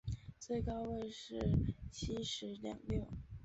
[0.39, 1.37] 最高位是
[1.91, 3.07] 西十两六。